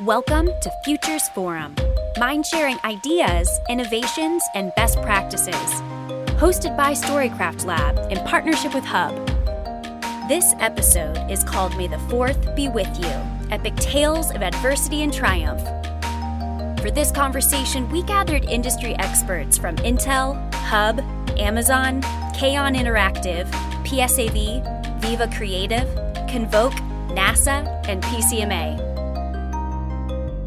Welcome 0.00 0.46
to 0.46 0.72
Futures 0.84 1.28
Forum, 1.28 1.76
mind 2.16 2.46
sharing 2.46 2.78
ideas, 2.82 3.46
innovations, 3.68 4.42
and 4.54 4.72
best 4.74 5.00
practices. 5.02 5.54
Hosted 6.40 6.78
by 6.78 6.92
Storycraft 6.92 7.66
Lab 7.66 8.10
in 8.10 8.16
partnership 8.24 8.72
with 8.72 8.84
Hub. 8.84 9.14
This 10.28 10.54
episode 10.60 11.30
is 11.30 11.44
called 11.44 11.76
May 11.76 11.88
the 11.88 11.98
Fourth 12.08 12.56
Be 12.56 12.68
With 12.68 12.88
You 12.98 13.12
Epic 13.50 13.76
Tales 13.76 14.30
of 14.30 14.42
Adversity 14.42 15.02
and 15.02 15.12
Triumph. 15.12 15.60
For 16.80 16.90
this 16.90 17.12
conversation, 17.12 17.88
we 17.90 18.02
gathered 18.02 18.46
industry 18.46 18.94
experts 18.94 19.58
from 19.58 19.76
Intel, 19.76 20.52
Hub, 20.54 21.00
Amazon, 21.38 22.00
Kaon 22.32 22.74
Interactive, 22.74 23.46
PSAV, 23.84 25.02
Viva 25.02 25.28
Creative, 25.36 25.86
Convoke, 26.30 26.72
NASA, 27.10 27.86
and 27.86 28.02
PCMA. 28.04 28.91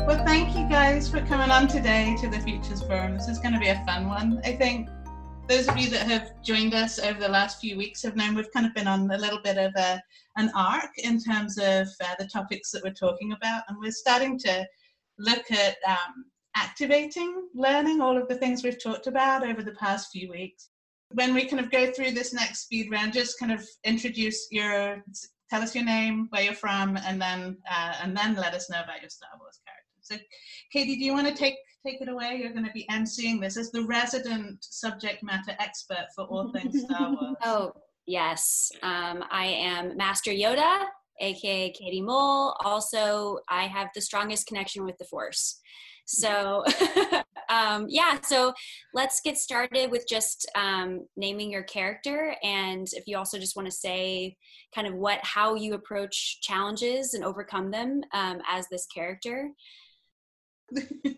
Well, 0.06 0.24
thank 0.24 0.56
you 0.56 0.70
guys 0.70 1.10
for 1.10 1.20
coming 1.21 1.50
on 1.50 1.68
today 1.68 2.16
to 2.21 2.29
the 2.29 2.39
Futures 2.39 2.84
Forum. 2.84 3.16
This 3.16 3.28
is 3.28 3.39
going 3.39 3.56
to 3.56 3.60
be 3.60 3.70
a 3.70 3.84
fun 3.88 4.07
one. 4.07 4.39
I 4.46 4.52
think 4.52 4.88
those 5.50 5.68
of 5.68 5.75
you 5.79 5.89
that 5.89 6.07
have 6.07 6.43
joined 6.43 6.75
us 6.75 7.00
over 7.00 7.20
the 7.20 7.28
last 7.28 7.60
few 7.60 7.75
weeks 7.75 8.04
have 8.04 8.15
known 8.15 8.36
we've 8.36 8.52
kind 8.52 8.68
of 8.68 8.76
been 8.76 8.86
on 8.86 9.10
a 9.10 9.18
little 9.18 9.42
bit 9.42 9.57
of 9.57 9.74
a, 9.76 10.00
an 10.38 10.52
arc 10.56 10.92
in 11.00 11.20
terms 11.20 11.57
of 11.57 11.88
uh, 12.04 12.14
the 12.20 12.29
topics 12.32 12.70
that 12.70 12.84
we're 12.84 12.93
talking 12.93 13.32
about, 13.32 13.64
and 13.68 13.79
we're 13.79 13.89
starting 13.89 14.38
to 14.38 14.64
look 15.18 15.50
at 15.50 15.78
um, 15.88 16.26
activating 16.56 17.50
learning, 17.56 18.00
all 18.00 18.15
of 18.15 18.28
the 18.28 18.36
things 18.36 18.64
we've 18.64 18.82
talked 18.82 19.07
about 19.07 19.43
over 19.43 19.64
the 19.64 19.71
past 19.71 20.12
few 20.12 20.29
weeks. 20.29 20.70
When 21.14 21.34
we 21.34 21.46
kind 21.46 21.60
of 21.60 21.71
go 21.71 21.92
through 21.92 22.12
this 22.12 22.32
next 22.32 22.60
speed 22.60 22.92
round, 22.92 23.14
just 23.14 23.40
kind 23.40 23.51
of 23.51 23.68
introduce 23.84 24.50
your, 24.51 25.04
tell 25.50 25.64
us 25.64 25.74
your 25.74 25.84
name, 25.84 26.28
where 26.29 26.43
you're 26.43 26.54
from, 26.54 26.96
and 26.96 27.20
then 27.20 27.57
uh, 27.68 27.96
and 28.04 28.15
then 28.15 28.36
let 28.36 28.54
us 28.54 28.70
know 28.70 28.84
about 28.84 29.01
your 29.01 29.10
Star 29.10 29.29
Wars 29.40 29.60
character. 29.65 29.85
So, 30.05 30.15
Katie, 30.71 30.97
do 30.97 31.04
you 31.04 31.14
want 31.14 31.27
to 31.27 31.33
take 31.33 31.55
take 31.86 32.00
it 32.00 32.09
away? 32.09 32.38
You're 32.39 32.53
going 32.53 32.66
to 32.66 32.72
be 32.72 32.86
emceeing 32.92 33.42
this 33.42 33.58
as 33.58 33.72
the 33.72 33.84
resident 33.86 34.64
subject 34.64 35.23
matter 35.23 35.56
expert 35.59 36.06
for 36.16 36.25
all 36.25 36.52
things 36.52 36.84
Star 36.84 37.12
Wars. 37.22 37.36
Oh 37.44 37.72
yes, 38.06 38.72
um, 38.84 39.23
I 39.31 39.45
am 39.45 39.97
Master 39.97 40.30
Yoda, 40.30 40.84
aka 41.20 41.72
Katie 41.72 42.02
Mole. 42.02 42.56
Also, 42.64 43.39
I 43.50 43.64
have 43.64 43.88
the 43.95 44.02
strongest 44.02 44.45
connection 44.45 44.86
with 44.86 44.95
the 45.00 45.06
Force. 45.06 45.59
So, 46.06 46.64
um, 47.50 47.88
yeah, 47.90 48.19
so 48.22 48.53
let's 48.94 49.22
get 49.22 49.40
started 49.40 49.90
with 49.90 50.06
just 50.08 50.50
um, 50.56 51.08
naming 51.17 51.50
your 51.50 51.64
character. 51.64 52.36
And 52.44 52.88
if 52.94 53.08
you 53.08 53.17
also 53.17 53.40
just 53.40 53.56
want 53.56 53.66
to 53.67 53.72
say 53.72 54.38
kind 54.73 54.88
of 54.88 54.94
what, 54.94 55.19
how 55.23 55.56
you 55.56 55.73
approach 55.73 56.42
challenges 56.42 57.16
and 57.16 57.23
overcome 57.23 57.72
them 57.72 58.02
um, 58.14 58.40
as 58.47 58.67
this 58.69 58.86
character. 58.94 59.50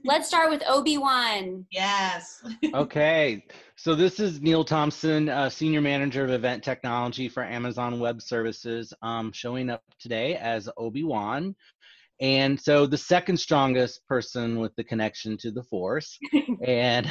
Let's 0.04 0.28
start 0.28 0.50
with 0.50 0.64
Obi 0.68 0.98
Wan. 0.98 1.66
Yes. 1.72 2.44
okay. 2.74 3.46
So 3.76 3.96
this 3.96 4.20
is 4.20 4.42
Neil 4.42 4.64
Thompson, 4.64 5.30
uh, 5.30 5.50
Senior 5.50 5.82
Manager 5.82 6.24
of 6.24 6.32
Event 6.32 6.64
Technology 6.64 7.30
for 7.30 7.44
Amazon 7.44 8.00
Web 8.00 8.22
Services, 8.22 8.94
um, 9.02 9.32
showing 9.32 9.70
up 9.70 9.84
today 10.00 10.36
as 10.36 10.70
Obi 10.78 11.04
Wan. 11.04 11.56
And 12.20 12.60
so 12.60 12.88
the 12.88 12.98
second 12.98 13.38
strongest 13.38 14.06
person 14.08 14.60
with 14.60 14.76
the 14.76 14.84
connection 14.84 15.38
to 15.38 15.52
the 15.52 15.62
Force, 15.64 16.18
and 16.66 17.08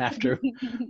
after 0.00 0.40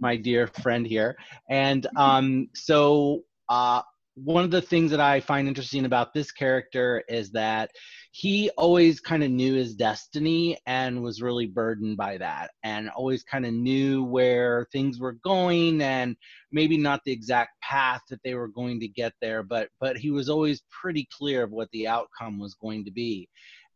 my 0.01 0.17
dear 0.17 0.47
friend 0.47 0.87
here. 0.87 1.17
And 1.51 1.87
um, 1.97 2.49
so 2.55 3.25
uh, 3.51 3.83
one 4.25 4.45
of 4.45 4.51
the 4.51 4.63
things 4.63 4.91
that 4.91 5.01
I 5.01 5.21
find 5.21 5.47
interesting 5.47 5.85
about 5.85 6.13
this 6.13 6.33
character 6.33 7.03
is 7.09 7.31
that 7.33 7.71
he 8.11 8.51
always 8.57 9.01
kind 9.01 9.23
of 9.23 9.31
knew 9.31 9.55
his 9.55 9.75
destiny 9.75 10.59
and 10.67 11.03
was 11.03 11.23
really 11.23 11.47
burdened 11.47 11.97
by 11.97 12.19
that 12.19 12.51
and 12.63 12.89
always 12.91 13.23
kind 13.23 13.47
of 13.47 13.53
knew 13.53 14.03
where 14.05 14.67
things 14.73 14.99
were 14.99 15.17
going 15.25 15.81
and 15.83 16.17
maybe 16.51 16.77
not 16.77 17.01
the 17.05 17.13
exact 17.13 17.61
path 17.63 18.01
that 18.11 18.21
they 18.25 18.35
were 18.35 18.49
going 18.49 18.81
to 18.81 18.89
get 18.89 19.13
there 19.21 19.43
but 19.43 19.69
but 19.81 19.97
he 19.97 20.11
was 20.11 20.29
always 20.29 20.63
pretty 20.71 21.07
clear 21.17 21.45
of 21.45 21.51
what 21.51 21.71
the 21.73 21.87
outcome 21.87 22.39
was 22.39 22.55
going 22.55 22.85
to 22.85 22.91
be. 22.91 23.29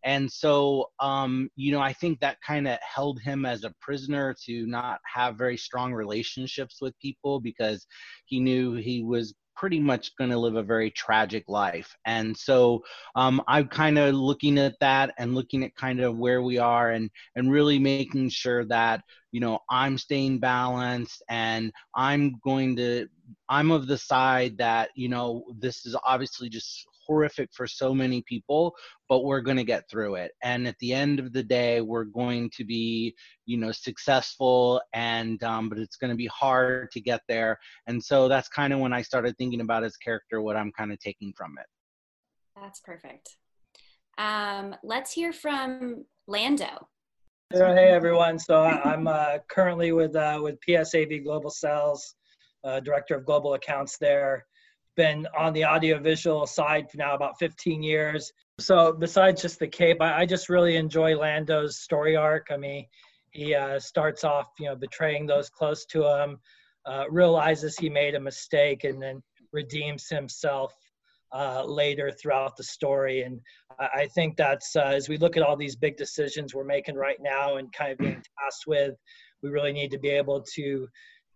And 0.05 0.31
so 0.31 0.91
um, 0.99 1.49
you 1.55 1.71
know 1.71 1.81
i 1.81 1.93
think 1.93 2.19
that 2.19 2.39
kind 2.45 2.67
of 2.67 2.79
held 2.81 3.21
him 3.21 3.47
as 3.47 3.63
a 3.63 3.75
prisoner 3.81 4.35
to 4.47 4.67
not 4.67 4.99
have 5.05 5.39
very 5.39 5.57
strong 5.57 5.93
relationships 5.93 6.79
with 6.81 6.99
people 6.99 7.41
because 7.41 7.87
he 8.27 8.41
knew 8.41 8.73
he 8.75 9.03
was 9.03 9.33
pretty 9.57 9.81
much 9.81 10.17
going 10.17 10.31
to 10.31 10.39
live 10.39 10.57
a 10.57 10.63
very 10.63 10.91
tragic 10.91 11.45
life. 11.49 11.95
And 12.07 12.37
so 12.37 12.83
um, 13.15 13.43
I'm 13.47 13.69
kind 13.69 13.99
of 13.99 14.15
looking 14.15 14.59
at 14.59 14.79
that 14.81 15.15
and 15.19 15.35
looking 15.35 15.65
at 15.65 15.75
kind 15.75 16.01
of 16.01 16.19
where 16.19 16.43
we 16.43 16.59
are 16.59 16.91
and, 16.91 17.11
and 17.37 17.51
really 17.51 17.79
making 17.79 18.31
sure 18.31 18.65
that, 18.67 19.03
you 19.31 19.41
know, 19.41 19.59
I'm 19.71 19.99
staying 19.99 20.39
balanced 20.39 21.23
and 21.29 21.73
I'm 21.95 22.41
going 22.45 22.77
to, 22.77 23.09
I'm 23.49 23.71
of 23.71 23.87
the 23.87 23.99
side 23.99 24.59
that, 24.59 24.91
you 24.95 25.09
know, 25.09 25.45
this 25.59 25.87
is 25.87 25.97
obviously 26.05 26.49
just 26.49 26.87
horrific 27.07 27.51
for 27.53 27.67
so 27.67 27.95
many 27.95 28.23
people, 28.23 28.75
but 29.09 29.25
we're 29.25 29.41
going 29.41 29.57
to 29.57 29.65
get 29.65 29.89
through 29.91 30.17
it. 30.17 30.33
And 30.43 30.67
at 30.67 30.79
the 30.81 30.93
end 30.93 31.19
of 31.19 31.33
the 31.33 31.43
day, 31.43 31.81
we're 31.81 32.05
going 32.05 32.51
to 32.57 32.65
be, 32.65 33.15
you 33.47 33.57
know, 33.57 33.73
successful. 33.73 34.81
And 34.93 35.43
um, 35.43 35.69
but 35.69 35.79
it's 35.79 35.97
going 35.97 36.11
to 36.11 36.17
be 36.17 36.27
hard 36.29 36.91
to 36.93 37.01
get 37.01 37.21
there. 37.29 37.59
And 37.87 38.03
so 38.03 38.29
that's 38.29 38.49
kind 38.49 38.73
of 38.73 38.81
when 38.81 38.93
I 38.93 39.03
started 39.03 39.37
thinking 39.39 39.61
about 39.61 39.83
his 39.83 39.97
character, 39.97 40.41
what 40.41 40.57
I'm 40.57 40.73
kind 40.73 40.93
of 40.93 40.99
taking 40.99 41.33
from 41.37 41.57
it. 41.59 41.67
That's 42.61 42.81
perfect. 42.81 43.37
Um, 44.19 44.75
let's 44.83 45.13
hear 45.13 45.33
from 45.33 46.05
Lando. 46.27 46.89
Hey 47.51 47.91
everyone. 47.91 48.39
So 48.39 48.63
I'm 48.63 49.07
uh, 49.07 49.39
currently 49.51 49.93
with 49.93 50.17
uh, 50.17 50.41
with 50.43 50.57
PSAV 50.67 51.23
Global 51.23 51.51
Sales, 51.51 52.15
uh, 52.65 52.81
director 52.81 53.15
of 53.15 53.27
global 53.27 53.55
accounts 53.55 53.99
there 53.99 54.47
been 54.97 55.27
on 55.39 55.53
the 55.53 55.65
audiovisual 55.65 56.47
side 56.47 56.91
for 56.91 56.99
now 56.99 57.15
about 57.15 57.39
15 57.39 57.83
years. 57.83 58.33
So 58.61 58.93
besides 58.93 59.43
just 59.43 59.59
the 59.59 59.69
cape, 59.69 60.01
I, 60.01 60.23
I 60.23 60.27
just 60.27 60.49
really 60.49 60.77
enjoy 60.77 61.17
Lando's 61.17 61.81
story 61.81 62.17
arc. 62.17 62.49
I 62.51 62.57
mean, 62.57 62.87
he 63.31 63.55
uh, 63.55 63.79
starts 63.79 64.25
off, 64.25 64.49
you 64.59 64.67
know, 64.67 64.77
betraying 64.77 65.27
those 65.27 65.49
close 65.49 65.87
to 65.87 66.05
him, 66.05 66.39
uh, 66.87 67.05
realizes 67.11 67.77
he 67.77 67.89
made 67.89 68.15
a 68.15 68.21
mistake, 68.21 68.85
and 68.85 69.03
then 69.03 69.23
redeems 69.53 70.09
himself 70.09 70.75
uh, 71.35 71.65
later 71.65 72.11
throughout 72.11 72.57
the 72.57 72.65
story. 72.65 73.23
And 73.23 73.41
I, 73.79 73.89
I 73.95 74.07
think 74.15 74.37
that's 74.37 74.77
uh, 74.77 74.83
as 74.83 75.09
we 75.09 75.17
look 75.17 75.37
at 75.37 75.43
all 75.43 75.57
these 75.57 75.77
big 75.77 75.97
decisions 75.97 76.55
we're 76.55 76.65
making 76.65 76.97
right 76.97 77.19
now 77.21 77.57
and 77.57 77.73
kind 77.73 77.93
of 77.93 77.99
being 77.99 78.23
tasked 78.39 78.67
with, 78.67 78.95
we 79.43 79.51
really 79.51 79.73
need 79.73 79.91
to 79.91 79.99
be 79.99 80.11
able 80.11 80.45
to, 80.55 80.87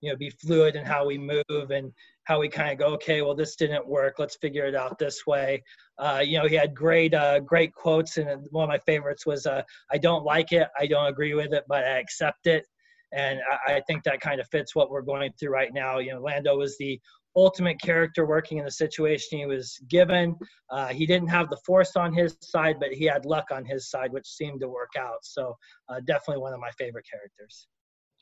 you 0.00 0.10
know, 0.10 0.16
be 0.16 0.30
fluid 0.30 0.76
in 0.76 0.84
how 0.84 1.06
we 1.06 1.18
move 1.18 1.70
and 1.70 1.92
how 2.24 2.40
we 2.40 2.48
kind 2.48 2.70
of 2.70 2.78
go, 2.78 2.86
okay, 2.94 3.22
well, 3.22 3.34
this 3.34 3.56
didn't 3.56 3.86
work. 3.86 4.14
Let's 4.18 4.36
figure 4.36 4.66
it 4.66 4.74
out 4.74 4.98
this 4.98 5.26
way. 5.26 5.62
Uh, 5.98 6.22
you 6.24 6.38
know, 6.38 6.46
he 6.46 6.54
had 6.54 6.74
great, 6.74 7.14
uh, 7.14 7.40
great 7.40 7.72
quotes, 7.72 8.16
and 8.16 8.46
one 8.50 8.64
of 8.64 8.68
my 8.68 8.78
favorites 8.78 9.24
was, 9.26 9.46
uh, 9.46 9.62
"I 9.90 9.98
don't 9.98 10.24
like 10.24 10.52
it, 10.52 10.68
I 10.78 10.86
don't 10.86 11.06
agree 11.06 11.34
with 11.34 11.52
it, 11.52 11.64
but 11.68 11.84
I 11.84 11.98
accept 11.98 12.46
it." 12.46 12.66
And 13.12 13.40
I, 13.50 13.74
I 13.74 13.80
think 13.86 14.02
that 14.04 14.20
kind 14.20 14.40
of 14.40 14.48
fits 14.48 14.74
what 14.74 14.90
we're 14.90 15.02
going 15.02 15.32
through 15.38 15.50
right 15.50 15.72
now. 15.72 15.98
You 15.98 16.14
know, 16.14 16.20
Lando 16.20 16.56
was 16.56 16.76
the 16.78 17.00
ultimate 17.36 17.80
character 17.80 18.26
working 18.26 18.58
in 18.58 18.64
the 18.64 18.70
situation 18.70 19.38
he 19.38 19.46
was 19.46 19.78
given. 19.88 20.34
Uh, 20.70 20.88
he 20.88 21.06
didn't 21.06 21.28
have 21.28 21.48
the 21.50 21.58
force 21.66 21.94
on 21.94 22.12
his 22.12 22.36
side, 22.40 22.76
but 22.80 22.92
he 22.92 23.04
had 23.04 23.24
luck 23.24 23.46
on 23.52 23.64
his 23.64 23.90
side, 23.90 24.10
which 24.12 24.26
seemed 24.26 24.60
to 24.60 24.68
work 24.68 24.92
out. 24.98 25.18
So, 25.22 25.56
uh, 25.88 26.00
definitely 26.06 26.42
one 26.42 26.54
of 26.54 26.60
my 26.60 26.70
favorite 26.72 27.04
characters. 27.10 27.68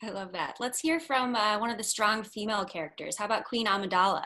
I 0.02 0.10
love 0.10 0.32
that. 0.32 0.56
Let's 0.60 0.80
hear 0.80 1.00
from 1.00 1.34
uh, 1.34 1.58
one 1.58 1.70
of 1.70 1.78
the 1.78 1.84
strong 1.84 2.22
female 2.22 2.64
characters. 2.64 3.16
How 3.16 3.24
about 3.24 3.44
Queen 3.44 3.66
Amidala? 3.66 4.24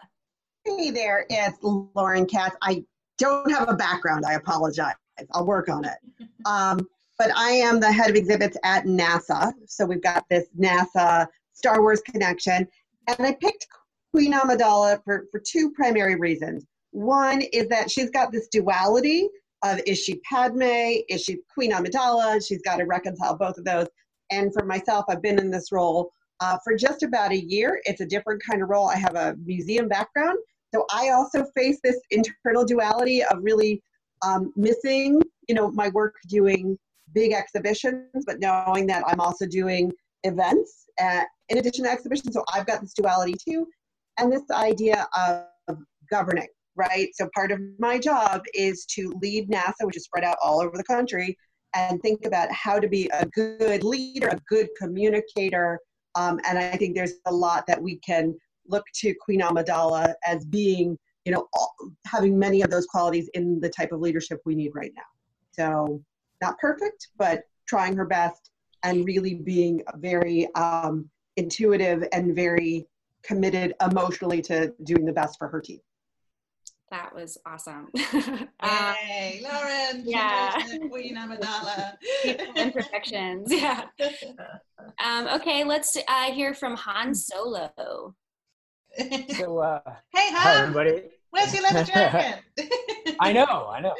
Hey 0.64 0.90
there, 0.90 1.24
it's 1.30 1.58
Lauren 1.62 2.26
Katz. 2.26 2.56
I 2.62 2.84
don't 3.16 3.50
have 3.50 3.68
a 3.68 3.74
background. 3.74 4.24
I 4.26 4.34
apologize. 4.34 4.94
I'll 5.32 5.46
work 5.46 5.68
on 5.68 5.84
it. 5.84 5.98
Um, 6.46 6.78
but 7.18 7.36
I 7.36 7.50
am 7.50 7.80
the 7.80 7.90
head 7.90 8.08
of 8.08 8.16
exhibits 8.16 8.56
at 8.62 8.84
NASA. 8.84 9.52
So 9.66 9.84
we've 9.84 10.02
got 10.02 10.24
this 10.30 10.46
NASA 10.58 11.26
Star 11.52 11.82
Wars 11.82 12.00
connection. 12.00 12.66
And 13.08 13.26
I 13.26 13.34
picked 13.34 13.66
Queen 14.12 14.32
Amidala 14.32 15.02
for, 15.04 15.24
for 15.30 15.40
two 15.40 15.72
primary 15.72 16.14
reasons. 16.14 16.64
One 16.92 17.42
is 17.52 17.68
that 17.68 17.90
she's 17.90 18.10
got 18.10 18.30
this 18.30 18.48
duality 18.48 19.28
of 19.64 19.80
is 19.84 19.98
she 19.98 20.20
Padme, 20.20 21.02
is 21.08 21.22
she 21.22 21.40
Queen 21.52 21.72
Amidala? 21.72 22.40
She's 22.46 22.62
got 22.62 22.76
to 22.76 22.84
reconcile 22.84 23.36
both 23.36 23.58
of 23.58 23.64
those. 23.64 23.88
And 24.30 24.52
for 24.52 24.64
myself, 24.64 25.04
I've 25.08 25.22
been 25.22 25.38
in 25.38 25.50
this 25.50 25.72
role 25.72 26.10
uh, 26.40 26.58
for 26.62 26.76
just 26.76 27.02
about 27.02 27.32
a 27.32 27.40
year. 27.40 27.80
It's 27.84 28.00
a 28.00 28.06
different 28.06 28.42
kind 28.48 28.62
of 28.62 28.68
role. 28.68 28.88
I 28.88 28.96
have 28.96 29.14
a 29.14 29.36
museum 29.44 29.88
background. 29.88 30.38
So 30.74 30.84
I 30.92 31.10
also 31.10 31.46
face 31.56 31.78
this 31.82 31.98
internal 32.10 32.64
duality 32.64 33.24
of 33.24 33.38
really 33.42 33.82
um, 34.22 34.52
missing, 34.56 35.22
you 35.48 35.54
know, 35.54 35.70
my 35.70 35.88
work 35.90 36.14
doing 36.28 36.78
big 37.14 37.32
exhibitions, 37.32 38.24
but 38.26 38.38
knowing 38.40 38.86
that 38.86 39.02
I'm 39.06 39.20
also 39.20 39.46
doing 39.46 39.90
events 40.24 40.86
uh, 41.00 41.22
in 41.48 41.58
addition 41.58 41.84
to 41.84 41.90
exhibitions. 41.90 42.34
So 42.34 42.44
I've 42.52 42.66
got 42.66 42.80
this 42.80 42.92
duality 42.92 43.34
too. 43.42 43.66
And 44.18 44.32
this 44.32 44.42
idea 44.50 45.06
of 45.16 45.78
governing, 46.10 46.48
right? 46.76 47.08
So 47.14 47.28
part 47.34 47.52
of 47.52 47.60
my 47.78 47.98
job 47.98 48.42
is 48.52 48.84
to 48.86 49.14
lead 49.22 49.48
NASA, 49.48 49.84
which 49.84 49.96
is 49.96 50.04
spread 50.04 50.24
out 50.24 50.36
all 50.42 50.60
over 50.60 50.76
the 50.76 50.84
country, 50.84 51.38
and 51.74 52.00
think 52.02 52.24
about 52.24 52.50
how 52.52 52.78
to 52.78 52.88
be 52.88 53.10
a 53.12 53.26
good 53.26 53.84
leader, 53.84 54.28
a 54.28 54.40
good 54.48 54.68
communicator. 54.78 55.78
Um, 56.14 56.40
and 56.46 56.58
I 56.58 56.76
think 56.76 56.94
there's 56.94 57.14
a 57.26 57.32
lot 57.32 57.66
that 57.66 57.80
we 57.80 57.96
can 57.96 58.36
look 58.66 58.84
to 58.96 59.14
Queen 59.14 59.40
Amidala 59.40 60.14
as 60.26 60.44
being, 60.44 60.98
you 61.24 61.32
know, 61.32 61.46
all, 61.52 61.74
having 62.06 62.38
many 62.38 62.62
of 62.62 62.70
those 62.70 62.86
qualities 62.86 63.28
in 63.34 63.60
the 63.60 63.68
type 63.68 63.92
of 63.92 64.00
leadership 64.00 64.40
we 64.44 64.54
need 64.54 64.72
right 64.74 64.92
now. 64.96 65.02
So, 65.52 66.02
not 66.40 66.58
perfect, 66.58 67.08
but 67.16 67.42
trying 67.66 67.96
her 67.96 68.06
best 68.06 68.50
and 68.84 69.04
really 69.04 69.34
being 69.34 69.82
very 69.96 70.52
um, 70.54 71.10
intuitive 71.36 72.04
and 72.12 72.34
very 72.34 72.86
committed 73.22 73.74
emotionally 73.80 74.40
to 74.42 74.72
doing 74.84 75.04
the 75.04 75.12
best 75.12 75.38
for 75.38 75.48
her 75.48 75.60
team. 75.60 75.80
That 76.90 77.14
was 77.14 77.36
awesome. 77.44 77.88
Yay, 77.94 78.48
um, 78.60 79.42
Lauren! 79.42 80.02
Yeah. 80.04 80.52
Queen 80.88 81.16
Amidala. 81.18 81.94
Imperfections. 82.56 83.52
Yeah. 83.52 83.84
Um, 85.04 85.26
okay, 85.26 85.64
let's 85.64 85.96
uh, 86.08 86.32
hear 86.32 86.54
from 86.54 86.76
Han 86.76 87.12
Solo. 87.14 88.14
So, 89.36 89.58
uh, 89.58 89.80
hey, 90.14 90.30
Han. 90.30 90.34
hi 90.34 90.62
everybody. 90.62 91.02
Where's 91.30 91.52
your 91.52 91.64
leather 91.64 91.84
jacket? 91.84 92.42
I 93.20 93.32
know, 93.32 93.68
I 93.68 93.80
know. 93.80 93.94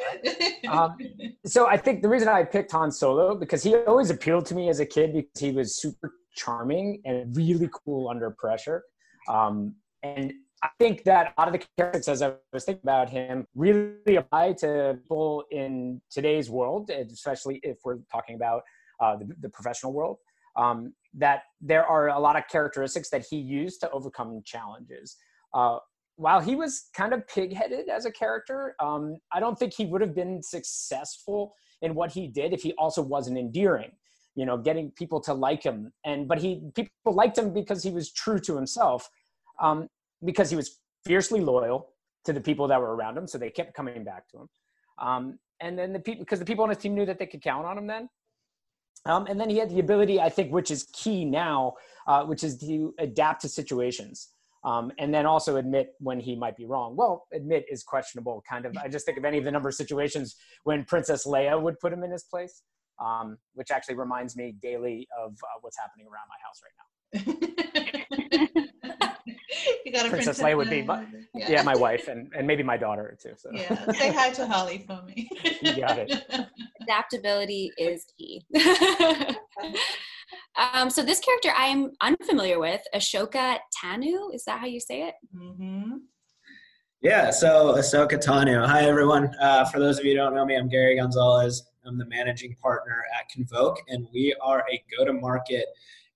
Um, 0.69 0.97
so 1.45 1.67
I 1.67 1.77
think 1.77 2.01
the 2.01 2.07
reason 2.07 2.27
I 2.27 2.43
picked 2.43 2.71
Han 2.71 2.91
Solo 2.91 3.35
because 3.35 3.61
he 3.61 3.75
always 3.75 4.09
appealed 4.09 4.45
to 4.47 4.55
me 4.55 4.69
as 4.69 4.79
a 4.79 4.85
kid 4.85 5.13
because 5.13 5.39
he 5.39 5.51
was 5.51 5.79
super 5.79 6.13
charming 6.35 7.01
and 7.05 7.35
really 7.35 7.69
cool 7.85 8.09
under 8.09 8.31
pressure. 8.31 8.83
Um, 9.27 9.75
and 10.01 10.33
I 10.61 10.69
think 10.77 11.03
that 11.05 11.33
a 11.37 11.41
lot 11.41 11.47
of 11.47 11.53
the 11.53 11.65
characters, 11.77 12.07
as 12.07 12.21
I 12.21 12.33
was 12.51 12.65
thinking 12.65 12.81
about 12.83 13.09
him, 13.09 13.45
really 13.55 14.15
apply 14.17 14.53
to 14.59 14.97
people 15.01 15.45
in 15.51 16.01
today's 16.09 16.49
world, 16.49 16.89
especially 16.89 17.59
if 17.63 17.77
we're 17.85 17.99
talking 18.11 18.35
about 18.35 18.63
uh, 18.99 19.15
the, 19.15 19.29
the, 19.39 19.49
professional 19.49 19.93
world. 19.93 20.17
Um, 20.57 20.93
that 21.13 21.43
there 21.61 21.85
are 21.85 22.09
a 22.09 22.19
lot 22.19 22.35
of 22.35 22.43
characteristics 22.51 23.09
that 23.11 23.25
he 23.29 23.37
used 23.37 23.79
to 23.81 23.89
overcome 23.91 24.41
challenges. 24.43 25.15
Uh, 25.53 25.77
while 26.17 26.41
he 26.41 26.55
was 26.55 26.89
kind 26.93 27.13
of 27.13 27.25
pig-headed 27.27 27.87
as 27.87 28.05
a 28.05 28.11
character, 28.11 28.75
um, 28.81 29.15
I 29.31 29.39
don't 29.39 29.57
think 29.57 29.73
he 29.73 29.85
would 29.85 30.01
have 30.01 30.13
been 30.13 30.43
successful 30.43 31.53
in 31.81 31.95
what 31.95 32.11
he 32.11 32.27
did 32.27 32.51
if 32.51 32.61
he 32.61 32.73
also 32.73 33.01
wasn't 33.01 33.37
endearing. 33.37 33.91
You 34.35 34.45
know, 34.45 34.57
getting 34.57 34.91
people 34.91 35.21
to 35.21 35.33
like 35.33 35.63
him, 35.63 35.93
and 36.05 36.27
but 36.27 36.39
he 36.39 36.61
people 36.75 36.91
liked 37.13 37.37
him 37.37 37.53
because 37.53 37.81
he 37.81 37.91
was 37.91 38.11
true 38.11 38.39
to 38.39 38.55
himself, 38.55 39.09
um, 39.59 39.87
because 40.23 40.49
he 40.49 40.55
was 40.55 40.79
fiercely 41.05 41.41
loyal 41.41 41.89
to 42.25 42.33
the 42.33 42.41
people 42.41 42.67
that 42.67 42.79
were 42.79 42.95
around 42.95 43.17
him, 43.17 43.27
so 43.27 43.37
they 43.37 43.49
kept 43.49 43.73
coming 43.73 44.03
back 44.03 44.27
to 44.29 44.39
him. 44.39 44.49
Um, 44.97 45.39
and 45.61 45.77
then 45.77 45.93
the 45.93 45.99
people, 45.99 46.23
because 46.23 46.39
the 46.39 46.45
people 46.45 46.63
on 46.63 46.69
his 46.69 46.77
team 46.77 46.93
knew 46.93 47.05
that 47.05 47.19
they 47.19 47.25
could 47.25 47.41
count 47.41 47.65
on 47.65 47.77
him 47.77 47.87
then. 47.87 48.09
Um, 49.05 49.27
and 49.27 49.39
then 49.39 49.49
he 49.49 49.57
had 49.57 49.69
the 49.69 49.79
ability, 49.79 50.19
I 50.19 50.29
think, 50.29 50.51
which 50.51 50.71
is 50.71 50.87
key 50.93 51.23
now, 51.23 51.75
uh, 52.07 52.25
which 52.25 52.43
is 52.43 52.57
to 52.59 52.93
adapt 52.99 53.41
to 53.41 53.49
situations. 53.49 54.29
Um, 54.65 54.91
and 54.99 55.13
then 55.13 55.25
also 55.25 55.55
admit 55.55 55.93
when 55.99 56.19
he 56.19 56.35
might 56.35 56.57
be 56.57 56.65
wrong. 56.65 56.97
Well, 56.97 57.27
admit 57.33 57.65
is 57.71 57.81
questionable, 57.81 58.43
kind 58.49 58.65
of. 58.65 58.75
I 58.77 58.89
just 58.89 59.05
think 59.05 59.17
of 59.17 59.23
any 59.23 59.37
of 59.37 59.45
the 59.45 59.51
number 59.51 59.69
of 59.69 59.75
situations 59.75 60.35
when 60.65 60.83
Princess 60.83 61.25
Leia 61.25 61.61
would 61.61 61.79
put 61.79 61.93
him 61.93 62.03
in 62.03 62.11
his 62.11 62.23
place, 62.23 62.61
um, 63.03 63.37
which 63.53 63.71
actually 63.71 63.95
reminds 63.95 64.35
me 64.35 64.55
daily 64.61 65.07
of 65.17 65.31
uh, 65.31 65.59
what's 65.61 65.77
happening 65.77 66.07
around 66.07 66.27
my 66.27 66.35
house 66.43 66.61
right 66.65 67.45
now. 68.43 68.65
you 69.89 69.95
got 69.95 70.05
a 70.05 70.09
Princess, 70.09 70.41
Leia 70.41 70.55
would 70.55 70.69
be, 70.69 70.83
my, 70.83 71.05
yeah. 71.33 71.49
yeah. 71.49 71.63
my 71.63 71.75
wife, 71.75 72.07
and, 72.07 72.31
and 72.35 72.45
maybe 72.45 72.63
my 72.63 72.77
daughter 72.77 73.17
too. 73.21 73.33
So 73.37 73.49
yeah, 73.51 73.91
say 73.91 74.13
hi 74.13 74.29
to 74.31 74.45
Holly 74.45 74.83
for 74.85 75.01
me. 75.03 75.29
you 75.61 75.77
got 75.77 75.97
it. 75.97 76.13
Adaptability 76.81 77.71
is 77.77 78.05
key. 78.17 78.45
Um, 80.73 80.89
so 80.89 81.03
this 81.03 81.19
character 81.19 81.51
I'm 81.55 81.91
unfamiliar 82.01 82.59
with, 82.59 82.81
Ashoka 82.93 83.57
Tano. 83.81 84.33
Is 84.33 84.43
that 84.45 84.59
how 84.59 84.65
you 84.65 84.79
say 84.79 85.03
it? 85.03 85.15
Mm-hmm. 85.35 85.97
Yeah, 87.01 87.31
so 87.31 87.75
Ahsoka 87.75 88.23
Tano. 88.23 88.67
Hi, 88.67 88.83
everyone. 88.83 89.33
Uh, 89.39 89.65
for 89.65 89.79
those 89.79 89.97
of 89.97 90.05
you 90.05 90.11
who 90.11 90.17
don't 90.17 90.35
know 90.35 90.45
me, 90.45 90.55
I'm 90.55 90.67
Gary 90.67 90.97
Gonzalez. 90.97 91.63
I'm 91.85 91.97
the 91.97 92.05
managing 92.05 92.55
partner 92.61 93.03
at 93.17 93.29
Convoke, 93.29 93.79
and 93.87 94.05
we 94.13 94.35
are 94.41 94.65
a 94.71 94.83
go-to-market 94.95 95.65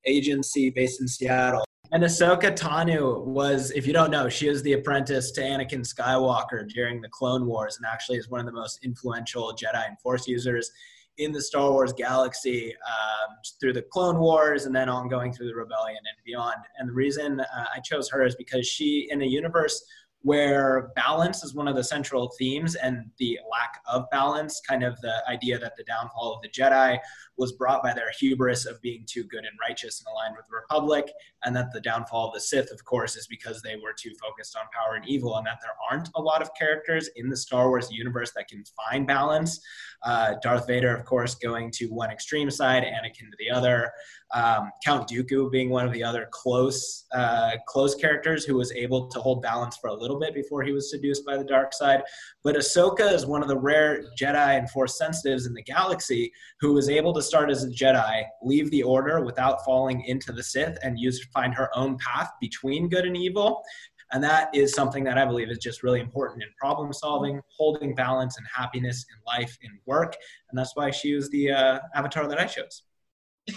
agency 0.05 0.69
based 0.69 0.99
in 0.99 1.07
Seattle. 1.07 1.63
And 1.93 2.01
Ahsoka 2.01 2.51
Tano 2.51 3.23
was, 3.23 3.69
if 3.69 3.85
you 3.85 3.93
don't 3.93 4.09
know, 4.09 4.27
she 4.27 4.49
was 4.49 4.63
the 4.63 4.73
apprentice 4.73 5.29
to 5.33 5.41
Anakin 5.41 5.81
Skywalker 5.81 6.67
during 6.67 7.01
the 7.01 7.09
Clone 7.09 7.45
Wars, 7.45 7.77
and 7.77 7.85
actually 7.85 8.17
is 8.17 8.27
one 8.27 8.39
of 8.39 8.47
the 8.47 8.51
most 8.51 8.79
influential 8.83 9.53
Jedi 9.53 9.87
and 9.87 9.99
Force 9.99 10.27
users 10.27 10.71
in 11.19 11.31
the 11.31 11.39
Star 11.39 11.69
Wars 11.69 11.93
galaxy 11.93 12.73
um, 12.73 13.35
through 13.59 13.73
the 13.73 13.83
Clone 13.83 14.17
Wars 14.17 14.65
and 14.65 14.75
then 14.75 14.89
ongoing 14.89 15.31
through 15.31 15.45
the 15.45 15.53
Rebellion 15.53 15.99
and 15.99 16.25
beyond. 16.25 16.55
And 16.79 16.89
the 16.89 16.93
reason 16.93 17.41
uh, 17.41 17.65
I 17.71 17.79
chose 17.81 18.09
her 18.09 18.25
is 18.25 18.35
because 18.35 18.65
she, 18.65 19.07
in 19.11 19.21
a 19.21 19.25
universe 19.25 19.85
where 20.23 20.91
balance 20.95 21.43
is 21.43 21.53
one 21.53 21.67
of 21.67 21.75
the 21.75 21.83
central 21.83 22.31
themes 22.39 22.75
and 22.75 23.05
the 23.19 23.37
lack 23.51 23.79
of 23.87 24.09
balance, 24.09 24.61
kind 24.67 24.83
of 24.83 24.99
the 25.01 25.15
idea 25.29 25.59
that 25.59 25.73
the 25.77 25.83
downfall 25.83 26.33
of 26.33 26.41
the 26.41 26.49
Jedi 26.49 26.97
was 27.37 27.51
brought 27.53 27.83
by 27.83 27.93
their 27.93 28.11
hubris 28.19 28.65
of 28.65 28.81
being 28.81 29.05
too 29.05 29.23
good 29.25 29.43
and 29.43 29.57
righteous 29.59 29.99
and 29.99 30.11
aligned 30.11 30.35
with 30.37 30.45
the 30.47 30.55
Republic, 30.55 31.11
and 31.43 31.55
that 31.55 31.71
the 31.73 31.81
downfall 31.81 32.29
of 32.29 32.33
the 32.33 32.39
Sith, 32.39 32.71
of 32.71 32.83
course, 32.85 33.15
is 33.15 33.27
because 33.27 33.61
they 33.61 33.75
were 33.75 33.93
too 33.97 34.11
focused 34.21 34.55
on 34.55 34.63
power 34.73 34.95
and 34.95 35.07
evil, 35.07 35.35
and 35.35 35.45
that 35.45 35.59
there 35.61 35.75
aren't 35.91 36.09
a 36.15 36.21
lot 36.21 36.41
of 36.41 36.49
characters 36.57 37.09
in 37.15 37.29
the 37.29 37.37
Star 37.37 37.67
Wars 37.67 37.91
universe 37.91 38.31
that 38.35 38.47
can 38.47 38.63
find 38.89 39.05
balance. 39.05 39.59
Uh, 40.03 40.35
Darth 40.41 40.67
Vader, 40.67 40.95
of 40.95 41.05
course, 41.05 41.35
going 41.35 41.71
to 41.71 41.87
one 41.87 42.11
extreme 42.11 42.51
side, 42.51 42.83
Anakin 42.83 43.29
to 43.31 43.37
the 43.39 43.49
other. 43.49 43.91
Um, 44.33 44.71
Count 44.83 45.09
Dooku 45.09 45.51
being 45.51 45.69
one 45.69 45.85
of 45.85 45.93
the 45.93 46.03
other 46.03 46.27
close 46.31 47.05
uh, 47.13 47.51
close 47.67 47.95
characters 47.95 48.45
who 48.45 48.55
was 48.55 48.71
able 48.73 49.07
to 49.09 49.19
hold 49.19 49.41
balance 49.41 49.77
for 49.77 49.87
a 49.87 49.93
little 49.93 50.12
bit 50.19 50.33
before 50.33 50.63
he 50.63 50.71
was 50.71 50.89
seduced 50.89 51.25
by 51.25 51.37
the 51.37 51.43
dark 51.43 51.73
side. 51.73 52.01
But 52.43 52.55
Ahsoka 52.55 53.11
is 53.11 53.25
one 53.25 53.41
of 53.41 53.47
the 53.47 53.57
rare 53.57 54.03
Jedi 54.19 54.57
and 54.57 54.69
Force 54.69 54.97
sensitives 54.97 55.45
in 55.45 55.53
the 55.53 55.63
galaxy 55.63 56.31
who 56.59 56.73
was 56.73 56.89
able 56.89 57.13
to 57.13 57.21
start 57.21 57.49
as 57.49 57.63
a 57.63 57.69
Jedi, 57.69 58.23
leave 58.41 58.69
the 58.71 58.83
Order 58.83 59.23
without 59.23 59.63
falling 59.65 60.03
into 60.05 60.31
the 60.31 60.43
Sith, 60.43 60.77
and 60.83 60.99
use 60.99 61.23
find 61.33 61.53
her 61.53 61.69
own 61.75 61.97
path 61.97 62.29
between 62.41 62.89
good 62.89 63.05
and 63.05 63.17
evil. 63.17 63.63
And 64.11 64.23
that 64.23 64.55
is 64.55 64.73
something 64.73 65.03
that 65.05 65.17
I 65.17 65.25
believe 65.25 65.49
is 65.49 65.57
just 65.57 65.81
really 65.81 65.99
important 65.99 66.43
in 66.43 66.49
problem 66.59 66.93
solving, 66.93 67.41
holding 67.57 67.95
balance 67.95 68.37
and 68.37 68.45
happiness 68.53 69.05
in 69.09 69.17
life, 69.25 69.57
in 69.63 69.71
work. 69.87 70.15
And 70.49 70.57
that's 70.57 70.75
why 70.75 70.91
she 70.91 71.15
was 71.15 71.29
the 71.31 71.51
uh, 71.51 71.79
avatar 71.95 72.27
that 72.27 72.39
I 72.39 72.45
chose. 72.45 72.83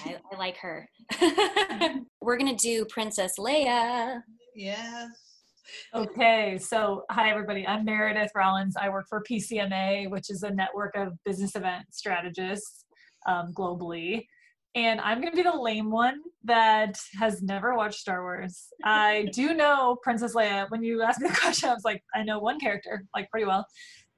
I, 0.05 0.17
I 0.33 0.37
like 0.37 0.57
her. 0.59 0.89
We're 2.21 2.39
gonna 2.39 2.57
do 2.57 2.87
Princess 2.87 3.35
Leia. 3.39 4.23
Yes. 4.55 5.11
Okay, 5.95 6.59
so 6.59 7.05
hi 7.11 7.31
everybody. 7.31 7.67
I'm 7.67 7.85
Meredith 7.85 8.31
Rollins. 8.35 8.77
I 8.77 8.89
work 8.89 9.07
for 9.09 9.23
PCMA, 9.23 10.11
which 10.11 10.31
is 10.31 10.43
a 10.43 10.51
network 10.51 10.97
of 10.97 11.13
business 11.25 11.57
event 11.57 11.87
strategists 11.91 12.85
um, 13.27 13.53
globally. 13.53 14.27
And 14.75 15.01
I'm 15.01 15.21
going 15.21 15.33
to 15.33 15.37
be 15.37 15.43
the 15.43 15.57
lame 15.57 15.91
one 15.91 16.21
that 16.45 16.99
has 17.19 17.43
never 17.43 17.75
watched 17.75 17.99
Star 17.99 18.23
Wars. 18.23 18.69
I 18.85 19.29
do 19.33 19.55
know 19.55 19.97
Princess 20.03 20.35
Leia. 20.35 20.71
When 20.71 20.83
you 20.83 21.03
asked 21.03 21.21
me 21.21 21.29
the 21.29 21.35
question, 21.35 21.71
I 21.71 21.75
was 21.75 21.85
like, 21.85 22.03
I 22.15 22.23
know 22.23 22.39
one 22.39 22.61
character 22.61 23.05
like 23.15 23.31
pretty 23.31 23.47
well 23.47 23.67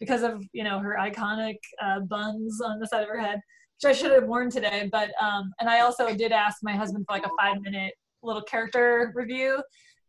because 0.01 0.23
of 0.23 0.45
you 0.53 0.65
know 0.65 0.79
her 0.81 0.97
iconic 1.01 1.57
uh, 1.83 2.01
buns 2.01 2.61
on 2.61 2.79
the 2.79 2.87
side 2.87 3.03
of 3.03 3.09
her 3.09 3.19
head 3.19 3.41
which 3.81 3.91
I 3.91 3.93
should 3.97 4.11
have 4.11 4.25
worn 4.25 4.51
today. 4.51 4.89
But 4.91 5.11
um, 5.23 5.53
and 5.61 5.69
I 5.69 5.81
also 5.81 6.13
did 6.15 6.33
ask 6.33 6.59
my 6.63 6.75
husband 6.75 7.05
for 7.07 7.15
like 7.15 7.27
a 7.27 7.31
five 7.39 7.61
minute 7.63 7.95
little 8.23 8.43
character 8.43 9.13
review, 9.15 9.63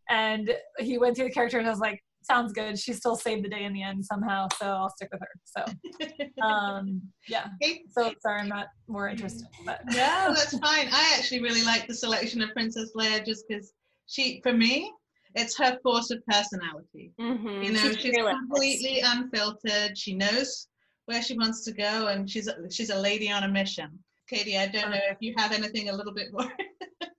and 0.09 0.53
he 0.79 0.97
went 0.97 1.15
through 1.15 1.27
the 1.27 1.33
character 1.33 1.59
and 1.59 1.67
I 1.67 1.69
was 1.69 1.79
like, 1.79 2.03
sounds 2.23 2.53
good. 2.53 2.77
She 2.77 2.93
still 2.93 3.15
saved 3.15 3.43
the 3.43 3.49
day 3.49 3.63
in 3.63 3.73
the 3.73 3.83
end 3.83 4.05
somehow, 4.05 4.47
so 4.57 4.65
I'll 4.65 4.89
stick 4.89 5.09
with 5.11 5.21
her. 5.21 5.27
So, 5.45 6.41
um, 6.43 7.01
yeah. 7.27 7.47
So 7.91 8.13
sorry, 8.21 8.41
I'm 8.41 8.49
not 8.49 8.67
more 8.87 9.07
interested. 9.07 9.47
But 9.65 9.81
yeah, 9.91 10.33
that's 10.35 10.57
fine. 10.57 10.87
I 10.91 11.15
actually 11.17 11.41
really 11.41 11.63
like 11.63 11.87
the 11.87 11.95
selection 11.95 12.41
of 12.41 12.51
Princess 12.51 12.91
Leia 12.95 13.25
just 13.25 13.45
because 13.47 13.73
she, 14.07 14.41
for 14.43 14.53
me, 14.53 14.91
it's 15.35 15.57
her 15.57 15.77
force 15.83 16.11
of 16.11 16.25
personality. 16.27 17.13
Mm-hmm. 17.19 17.63
You 17.63 17.71
know, 17.73 17.79
she's, 17.79 17.97
she's 17.97 18.15
completely 18.15 19.01
unfiltered. 19.05 19.97
She 19.97 20.15
knows 20.15 20.67
where 21.05 21.21
she 21.21 21.37
wants 21.37 21.63
to 21.65 21.71
go, 21.71 22.07
and 22.07 22.29
she's 22.29 22.47
a, 22.47 22.55
she's 22.69 22.89
a 22.89 22.99
lady 22.99 23.31
on 23.31 23.43
a 23.43 23.47
mission. 23.47 23.89
Katie, 24.27 24.57
I 24.57 24.67
don't 24.67 24.91
know 24.91 24.99
if 25.09 25.17
you 25.21 25.33
have 25.37 25.51
anything 25.51 25.89
a 25.89 25.93
little 25.93 26.13
bit 26.13 26.31
more. 26.31 26.51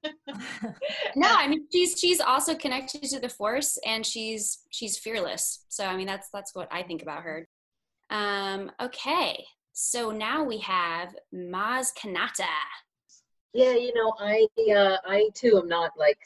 no, 1.16 1.28
I 1.28 1.48
mean 1.48 1.66
she's 1.72 1.98
she's 1.98 2.20
also 2.20 2.54
connected 2.54 3.02
to 3.04 3.20
the 3.20 3.28
force, 3.28 3.78
and 3.86 4.04
she's 4.04 4.60
she's 4.70 4.98
fearless. 4.98 5.64
So 5.68 5.84
I 5.84 5.96
mean 5.96 6.06
that's 6.06 6.28
that's 6.32 6.54
what 6.54 6.68
I 6.70 6.82
think 6.82 7.02
about 7.02 7.22
her. 7.22 7.48
Um, 8.10 8.72
okay, 8.80 9.44
so 9.72 10.10
now 10.10 10.42
we 10.44 10.58
have 10.58 11.14
Maz 11.34 11.88
Kanata. 11.96 12.44
Yeah, 13.52 13.72
you 13.72 13.92
know, 13.94 14.14
I 14.18 14.46
uh, 14.72 14.96
I 15.06 15.28
too 15.34 15.58
am 15.58 15.68
not 15.68 15.92
like 15.96 16.18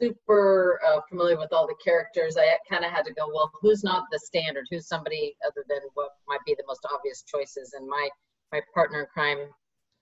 super 0.00 0.80
uh, 0.86 1.00
familiar 1.08 1.38
with 1.38 1.52
all 1.52 1.66
the 1.66 1.74
characters, 1.82 2.36
I 2.36 2.56
kind 2.70 2.84
of 2.84 2.90
had 2.90 3.04
to 3.06 3.12
go, 3.12 3.28
well, 3.28 3.50
who's 3.60 3.84
not 3.84 4.04
the 4.10 4.18
standard? 4.18 4.66
Who's 4.70 4.86
somebody 4.86 5.36
other 5.46 5.64
than 5.68 5.80
what 5.94 6.16
might 6.28 6.40
be 6.46 6.54
the 6.54 6.64
most 6.66 6.86
obvious 6.92 7.22
choices? 7.22 7.74
And 7.74 7.86
my 7.86 8.08
my 8.52 8.60
partner 8.72 9.00
in 9.00 9.06
crime, 9.06 9.38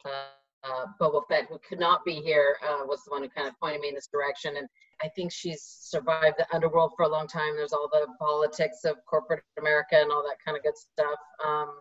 uh, 0.05 0.35
uh, 0.65 0.87
Boba 1.01 1.23
Fett, 1.29 1.47
who 1.49 1.59
could 1.67 1.81
not 1.81 2.05
be 2.05 2.15
here, 2.15 2.57
uh, 2.63 2.85
was 2.87 3.03
the 3.05 3.11
one 3.11 3.23
who 3.23 3.29
kind 3.29 3.49
of 3.49 3.59
pointed 3.59 3.81
me 3.81 3.89
in 3.89 3.95
this 3.95 4.09
direction. 4.09 4.57
And 4.57 4.69
I 5.03 5.09
think 5.17 5.33
she's 5.33 5.63
survived 5.63 6.37
the 6.39 6.47
underworld 6.55 6.93
for 6.97 7.05
a 7.05 7.09
long 7.09 7.27
time. 7.27 7.57
There's 7.57 7.73
all 7.73 7.89
the 7.91 8.07
politics 8.19 8.85
of 8.85 8.97
corporate 9.09 9.43
America 9.59 9.97
and 9.97 10.13
all 10.13 10.23
that 10.23 10.39
kind 10.45 10.57
of 10.57 10.63
good 10.63 10.77
stuff. 10.77 11.19
Um, 11.45 11.81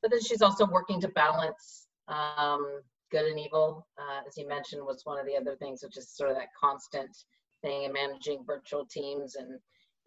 but 0.00 0.10
then 0.10 0.20
she's 0.20 0.42
also 0.42 0.66
working 0.66 1.00
to 1.00 1.08
balance 1.08 1.86
um, 2.08 2.80
good 3.10 3.26
and 3.26 3.38
evil, 3.38 3.86
uh, 3.98 4.26
as 4.26 4.36
you 4.36 4.48
mentioned, 4.48 4.82
was 4.82 5.02
one 5.04 5.18
of 5.18 5.26
the 5.26 5.36
other 5.36 5.54
things, 5.56 5.82
which 5.82 5.96
is 5.96 6.10
sort 6.10 6.30
of 6.30 6.36
that 6.36 6.48
constant 6.58 7.16
thing 7.62 7.84
and 7.84 7.94
managing 7.94 8.42
virtual 8.46 8.84
teams 8.86 9.36
and 9.36 9.58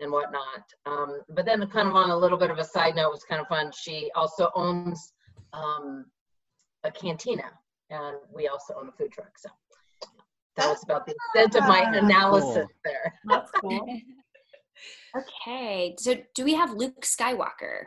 and 0.02 0.12
whatnot. 0.12 0.64
Um, 0.86 1.22
but 1.30 1.46
then, 1.46 1.66
kind 1.68 1.88
of 1.88 1.96
on 1.96 2.10
a 2.10 2.18
little 2.18 2.38
bit 2.38 2.52
of 2.52 2.58
a 2.58 2.64
side 2.66 2.96
note, 2.96 3.12
was 3.12 3.24
kind 3.24 3.40
of 3.40 3.48
fun. 3.48 3.72
She 3.72 4.12
also 4.14 4.52
owns 4.54 5.14
um, 5.54 6.06
a 6.84 6.92
cantina, 6.92 7.50
and 7.90 8.18
we 8.34 8.48
also 8.48 8.76
own 8.80 8.90
a 8.90 8.92
food 8.92 9.12
truck. 9.12 9.38
So 9.38 9.50
that 10.58 10.68
was 10.68 10.84
about 10.84 11.06
the 11.06 11.14
extent 11.14 11.62
of 11.62 11.68
my 11.68 11.82
analysis 11.98 12.56
Cool. 12.56 12.68
there. 12.84 13.14
That's 13.26 13.52
cool. 13.52 14.00
Okay, 15.16 15.96
so 15.98 16.16
do 16.36 16.44
we 16.44 16.54
have 16.54 16.72
Luke 16.74 17.02
Skywalker? 17.02 17.86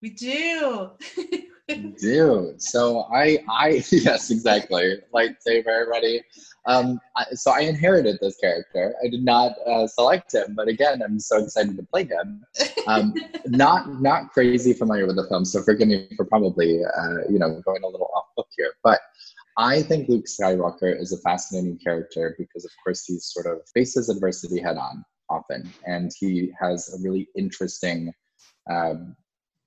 We 0.00 0.10
do. 0.10 0.90
We 1.68 1.94
do. 2.00 2.54
So 2.58 3.06
I, 3.14 3.38
I 3.48 3.68
yes, 3.92 4.30
exactly. 4.30 4.96
Lightsaber 5.14 5.88
ready. 5.88 6.22
Um, 6.66 7.00
I, 7.16 7.26
so 7.32 7.52
I 7.52 7.60
inherited 7.60 8.18
this 8.20 8.36
character. 8.36 8.94
I 9.04 9.08
did 9.08 9.24
not 9.24 9.52
uh, 9.66 9.86
select 9.86 10.34
him, 10.34 10.54
but 10.56 10.66
again, 10.66 11.00
I'm 11.02 11.20
so 11.20 11.44
excited 11.44 11.76
to 11.76 11.82
play 11.84 12.04
him. 12.04 12.44
Um, 12.88 13.14
not 13.46 14.00
not 14.00 14.30
crazy 14.30 14.72
familiar 14.72 15.06
with 15.06 15.16
the 15.16 15.28
film, 15.28 15.44
so 15.44 15.62
forgive 15.62 15.88
me 15.88 16.08
for 16.16 16.24
probably 16.24 16.80
uh, 16.84 17.28
you 17.30 17.38
know 17.38 17.60
going 17.64 17.84
a 17.84 17.86
little 17.88 18.10
off 18.16 18.26
book 18.36 18.48
here, 18.56 18.72
but. 18.82 19.00
I 19.58 19.82
think 19.82 20.08
Luke 20.08 20.26
Skywalker 20.26 20.98
is 20.98 21.12
a 21.12 21.20
fascinating 21.20 21.78
character 21.78 22.34
because, 22.38 22.64
of 22.64 22.70
course, 22.82 23.04
he 23.04 23.18
sort 23.18 23.46
of 23.46 23.62
faces 23.74 24.08
adversity 24.08 24.60
head 24.60 24.76
on 24.76 25.04
often, 25.28 25.70
and 25.86 26.10
he 26.18 26.52
has 26.60 26.92
a 26.94 27.02
really 27.02 27.28
interesting 27.36 28.12
um, 28.70 29.16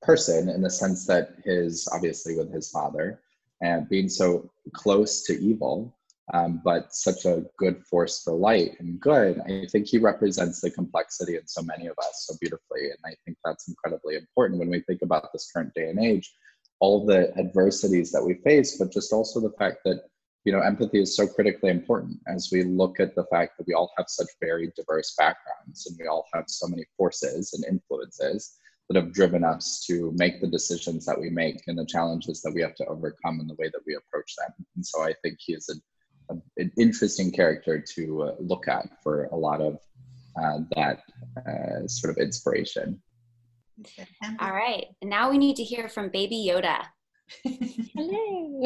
person 0.03 0.49
in 0.49 0.61
the 0.61 0.69
sense 0.69 1.07
that 1.07 1.35
his 1.43 1.87
obviously 1.91 2.37
with 2.37 2.53
his 2.53 2.69
father 2.69 3.21
and 3.61 3.87
being 3.89 4.09
so 4.09 4.49
close 4.73 5.23
to 5.23 5.41
evil 5.41 5.95
um, 6.33 6.61
but 6.63 6.93
such 6.93 7.25
a 7.25 7.43
good 7.57 7.83
force 7.85 8.21
for 8.23 8.33
light 8.33 8.71
and 8.79 8.99
good 8.99 9.39
i 9.47 9.65
think 9.71 9.87
he 9.87 9.97
represents 9.97 10.61
the 10.61 10.69
complexity 10.69 11.35
in 11.35 11.47
so 11.47 11.61
many 11.61 11.87
of 11.87 11.97
us 11.99 12.25
so 12.27 12.35
beautifully. 12.39 12.89
And 12.89 12.99
i 13.05 13.15
think 13.25 13.37
that's 13.43 13.67
incredibly 13.67 14.15
important 14.15 14.59
when 14.59 14.69
we 14.69 14.81
think 14.81 15.01
about 15.01 15.31
this 15.31 15.49
current 15.51 15.73
day 15.73 15.89
and 15.89 16.03
age 16.03 16.33
all 16.83 17.05
the 17.05 17.21
adversities 17.37 18.11
that 18.11 18.25
we 18.27 18.33
face 18.49 18.77
but 18.77 18.91
just 18.91 19.13
also 19.13 19.39
the 19.39 19.57
fact 19.57 19.77
that 19.85 19.99
you 20.45 20.51
know 20.51 20.59
empathy 20.59 21.01
is 21.01 21.15
so 21.15 21.25
critically 21.25 21.69
important 21.69 22.17
as 22.27 22.49
we 22.51 22.63
look 22.63 22.99
at 22.99 23.15
the 23.15 23.25
fact 23.31 23.57
that 23.57 23.67
we 23.67 23.73
all 23.73 23.91
have 23.97 24.07
such 24.09 24.27
very 24.41 24.71
diverse 24.75 25.15
backgrounds 25.17 25.87
and 25.87 25.97
we 25.99 26.07
all 26.07 26.25
have 26.33 26.45
so 26.47 26.67
many 26.67 26.85
forces 26.97 27.53
and 27.53 27.63
influences 27.73 28.57
that 28.89 29.01
have 29.01 29.13
driven 29.13 29.43
us 29.43 29.83
to 29.87 30.11
make 30.15 30.41
the 30.41 30.47
decisions 30.47 31.05
that 31.05 31.19
we 31.19 31.29
make 31.29 31.61
and 31.67 31.77
the 31.77 31.85
challenges 31.85 32.41
that 32.41 32.53
we 32.53 32.61
have 32.61 32.75
to 32.75 32.85
overcome 32.85 33.39
in 33.39 33.47
the 33.47 33.55
way 33.55 33.69
that 33.69 33.81
we 33.87 33.95
approach 33.95 34.35
them. 34.37 34.65
And 34.75 34.85
so 34.85 35.01
I 35.03 35.13
think 35.21 35.37
he 35.39 35.53
is 35.53 35.69
a, 36.29 36.35
an 36.57 36.71
interesting 36.77 37.31
character 37.31 37.83
to 37.95 38.23
uh, 38.23 38.35
look 38.39 38.67
at 38.67 38.89
for 39.01 39.25
a 39.25 39.35
lot 39.35 39.61
of 39.61 39.77
uh, 40.41 40.59
that 40.75 41.03
uh, 41.47 41.87
sort 41.87 42.11
of 42.11 42.17
inspiration. 42.17 43.01
All 44.39 44.51
right, 44.51 44.85
now 45.03 45.29
we 45.29 45.37
need 45.37 45.55
to 45.57 45.63
hear 45.63 45.89
from 45.89 46.09
Baby 46.09 46.49
Yoda. 46.49 46.85
Hello. 47.95 48.63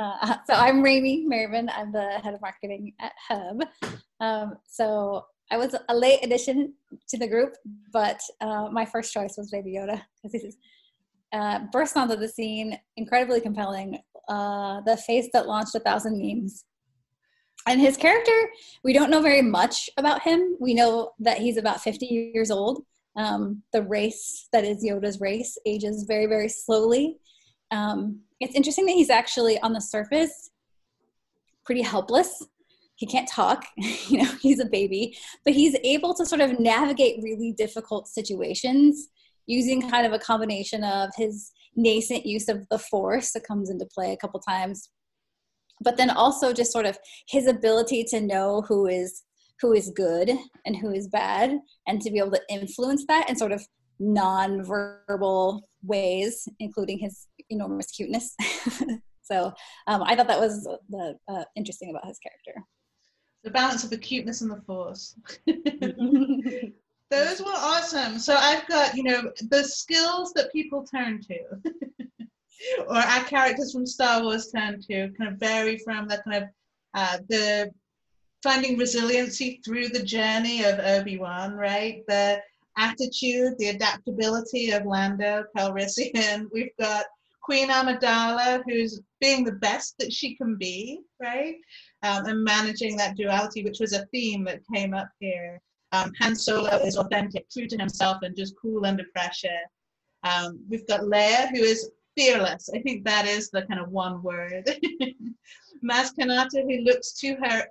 uh, 0.00 0.36
so 0.46 0.54
I'm 0.54 0.82
Raimi 0.82 1.24
Merriman. 1.24 1.70
I'm 1.70 1.92
the 1.92 2.20
head 2.22 2.34
of 2.34 2.40
marketing 2.40 2.92
at 3.00 3.12
Hub. 3.28 3.62
Um, 4.20 4.56
so 4.66 5.26
I 5.50 5.56
was 5.56 5.74
a 5.88 5.94
late 5.94 6.20
addition 6.24 6.74
to 7.08 7.18
the 7.18 7.28
group, 7.28 7.54
but 7.92 8.20
uh, 8.40 8.68
my 8.70 8.84
first 8.84 9.12
choice 9.12 9.36
was 9.36 9.50
Baby 9.50 9.74
Yoda 9.74 10.02
because 10.22 10.42
he's 10.42 10.56
uh, 11.32 11.60
burst 11.72 11.96
onto 11.96 12.16
the 12.16 12.28
scene, 12.28 12.78
incredibly 12.96 13.40
compelling. 13.40 13.98
Uh, 14.28 14.80
the 14.80 14.96
face 14.96 15.28
that 15.32 15.46
launched 15.46 15.74
a 15.74 15.80
thousand 15.80 16.18
memes. 16.18 16.64
And 17.68 17.80
his 17.80 17.96
character, 17.96 18.50
we 18.84 18.92
don't 18.92 19.10
know 19.10 19.20
very 19.20 19.42
much 19.42 19.88
about 19.96 20.22
him. 20.22 20.56
We 20.60 20.74
know 20.74 21.12
that 21.20 21.38
he's 21.38 21.56
about 21.56 21.80
50 21.80 22.06
years 22.06 22.50
old. 22.50 22.84
Um, 23.16 23.62
the 23.72 23.82
race 23.82 24.48
that 24.52 24.64
is 24.64 24.84
Yoda's 24.84 25.20
race 25.20 25.56
ages 25.64 26.04
very, 26.06 26.26
very 26.26 26.48
slowly. 26.48 27.18
Um, 27.70 28.20
it's 28.40 28.54
interesting 28.54 28.86
that 28.86 28.92
he's 28.92 29.10
actually 29.10 29.58
on 29.60 29.72
the 29.72 29.80
surface 29.80 30.50
pretty 31.66 31.82
helpless. 31.82 32.46
He 32.94 33.06
can't 33.06 33.28
talk, 33.28 33.66
you 33.76 34.22
know, 34.22 34.30
he's 34.40 34.60
a 34.60 34.66
baby, 34.66 35.18
but 35.44 35.52
he's 35.52 35.76
able 35.84 36.14
to 36.14 36.24
sort 36.24 36.40
of 36.40 36.58
navigate 36.58 37.22
really 37.22 37.52
difficult 37.52 38.08
situations 38.08 39.08
using 39.46 39.90
kind 39.90 40.06
of 40.06 40.12
a 40.12 40.18
combination 40.18 40.82
of 40.82 41.10
his 41.16 41.52
nascent 41.74 42.24
use 42.24 42.48
of 42.48 42.66
the 42.70 42.78
force 42.78 43.32
that 43.32 43.46
comes 43.46 43.68
into 43.68 43.86
play 43.86 44.12
a 44.12 44.16
couple 44.16 44.40
times, 44.40 44.88
but 45.82 45.96
then 45.96 46.08
also 46.08 46.52
just 46.52 46.72
sort 46.72 46.86
of 46.86 46.98
his 47.28 47.46
ability 47.46 48.02
to 48.04 48.20
know 48.20 48.62
who 48.66 48.86
is 48.86 49.22
who 49.60 49.72
is 49.72 49.90
good 49.96 50.30
and 50.64 50.76
who 50.76 50.92
is 50.92 51.08
bad 51.08 51.58
and 51.86 52.00
to 52.02 52.10
be 52.10 52.18
able 52.18 52.30
to 52.30 52.42
influence 52.50 53.04
that 53.06 53.28
in 53.28 53.36
sort 53.36 53.52
of 53.52 53.64
non-verbal 53.98 55.62
ways 55.82 56.48
including 56.58 56.98
his 56.98 57.26
enormous 57.48 57.90
cuteness 57.90 58.34
so 59.22 59.52
um, 59.86 60.02
i 60.02 60.14
thought 60.14 60.28
that 60.28 60.40
was 60.40 60.64
the 60.90 61.14
uh, 61.28 61.44
interesting 61.56 61.90
about 61.90 62.06
his 62.06 62.18
character 62.18 62.62
the 63.46 63.52
balance 63.52 63.84
of 63.84 63.90
the 63.90 63.96
cuteness 63.96 64.42
and 64.42 64.50
the 64.50 64.60
force. 64.62 65.14
Those 67.10 67.40
were 67.40 67.46
awesome. 67.46 68.18
So 68.18 68.34
I've 68.34 68.66
got, 68.66 68.96
you 68.96 69.04
know, 69.04 69.30
the 69.50 69.62
skills 69.62 70.32
that 70.34 70.52
people 70.52 70.84
turn 70.84 71.20
to, 71.22 71.38
or 72.88 72.96
our 72.96 73.24
characters 73.24 73.72
from 73.72 73.86
Star 73.86 74.22
Wars 74.22 74.50
turn 74.50 74.80
to, 74.90 75.10
kind 75.16 75.32
of 75.32 75.38
vary 75.38 75.78
from 75.78 76.08
the 76.08 76.20
kind 76.28 76.42
of 76.42 76.48
uh, 76.94 77.18
the 77.28 77.70
finding 78.42 78.78
resiliency 78.78 79.60
through 79.64 79.88
the 79.88 80.02
journey 80.02 80.64
of 80.64 80.78
Obi 80.78 81.18
Wan, 81.18 81.54
right? 81.54 82.02
The 82.06 82.40
attitude, 82.76 83.54
the 83.58 83.68
adaptability 83.68 84.70
of 84.70 84.86
Lando 84.86 85.44
Calrissian. 85.56 86.46
We've 86.52 86.76
got 86.78 87.06
Queen 87.42 87.68
Amidala, 87.68 88.62
who's 88.66 89.00
being 89.20 89.44
the 89.44 89.52
best 89.52 89.94
that 89.98 90.12
she 90.12 90.34
can 90.34 90.56
be, 90.56 91.00
right? 91.22 91.56
Um, 92.02 92.26
and 92.26 92.44
managing 92.44 92.96
that 92.96 93.16
duality, 93.16 93.62
which 93.62 93.78
was 93.80 93.92
a 93.92 94.06
theme 94.06 94.44
that 94.44 94.60
came 94.72 94.94
up 94.94 95.08
here. 95.20 95.60
Um, 95.92 96.12
Han 96.20 96.34
Solo 96.34 96.76
is 96.84 96.96
authentic, 96.96 97.48
true 97.48 97.68
to 97.68 97.78
himself, 97.78 98.18
and 98.22 98.36
just 98.36 98.54
cool 98.60 98.84
under 98.84 99.04
pressure. 99.14 99.48
Um, 100.24 100.60
we've 100.68 100.86
got 100.88 101.02
Leia, 101.02 101.48
who 101.50 101.62
is 101.62 101.90
fearless. 102.16 102.68
I 102.74 102.80
think 102.80 103.04
that 103.04 103.26
is 103.26 103.50
the 103.50 103.62
kind 103.62 103.80
of 103.80 103.90
one 103.90 104.22
word. 104.22 104.68
Maz 105.84 106.10
Kanata, 106.18 106.62
who 106.62 106.84
looks 106.84 107.12
to 107.20 107.36
her 107.36 107.66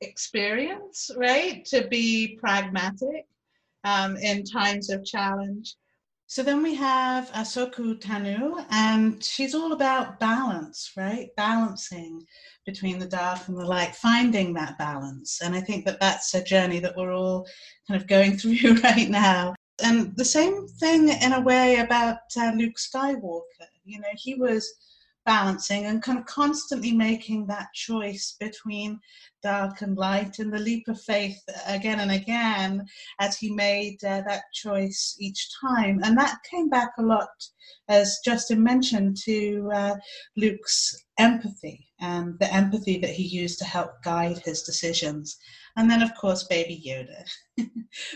experience, 0.00 1.10
right, 1.16 1.64
to 1.66 1.86
be 1.88 2.38
pragmatic 2.40 3.26
um, 3.84 4.16
in 4.16 4.44
times 4.44 4.90
of 4.90 5.04
challenge. 5.04 5.76
So 6.26 6.44
then 6.44 6.62
we 6.62 6.76
have 6.76 7.28
Ahsoka 7.32 8.00
Tano, 8.00 8.64
and 8.70 9.22
she's 9.22 9.52
all 9.52 9.72
about 9.72 10.20
balance, 10.20 10.92
right? 10.96 11.28
Balancing 11.36 12.24
between 12.64 13.00
the 13.00 13.06
dark 13.06 13.48
and 13.48 13.58
the 13.58 13.64
light, 13.64 13.96
finding 13.96 14.54
that 14.54 14.78
balance. 14.78 15.40
And 15.42 15.56
I 15.56 15.60
think 15.60 15.84
that 15.86 15.98
that's 15.98 16.32
a 16.34 16.44
journey 16.44 16.78
that 16.78 16.96
we're 16.96 17.12
all 17.12 17.48
kind 17.88 18.00
of 18.00 18.06
going 18.06 18.36
through 18.38 18.74
right 18.80 19.10
now. 19.10 19.56
And 19.82 20.16
the 20.16 20.24
same 20.24 20.68
thing 20.68 21.08
in 21.08 21.32
a 21.32 21.40
way 21.40 21.80
about 21.80 22.18
uh, 22.36 22.52
Luke 22.54 22.76
Skywalker. 22.76 23.66
You 23.84 23.98
know, 23.98 24.14
he 24.14 24.36
was 24.36 24.72
balancing 25.30 25.86
and 25.86 26.02
kind 26.02 26.18
of 26.18 26.26
constantly 26.26 26.90
making 26.90 27.46
that 27.46 27.68
choice 27.72 28.34
between 28.40 28.98
dark 29.44 29.80
and 29.80 29.96
light 29.96 30.40
and 30.40 30.52
the 30.52 30.58
leap 30.58 30.88
of 30.88 31.00
faith 31.00 31.40
again 31.68 32.00
and 32.00 32.10
again 32.10 32.84
as 33.20 33.38
he 33.38 33.54
made 33.54 34.02
uh, 34.02 34.22
that 34.26 34.42
choice 34.52 35.14
each 35.20 35.48
time. 35.60 36.00
And 36.02 36.18
that 36.18 36.38
came 36.50 36.68
back 36.68 36.90
a 36.98 37.02
lot, 37.02 37.28
as 37.88 38.18
Justin 38.24 38.60
mentioned, 38.60 39.18
to 39.24 39.70
uh, 39.72 39.94
Luke's 40.36 40.96
empathy 41.16 41.86
and 42.00 42.36
the 42.40 42.52
empathy 42.52 42.98
that 42.98 43.10
he 43.10 43.22
used 43.22 43.60
to 43.60 43.64
help 43.64 44.02
guide 44.02 44.38
his 44.38 44.62
decisions. 44.64 45.38
And 45.76 45.90
then, 45.90 46.02
of 46.02 46.14
course, 46.14 46.44
Baby 46.44 46.82
Yoda. 46.86 47.24